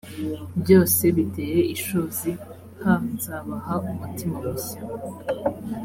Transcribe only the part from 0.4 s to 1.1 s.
byose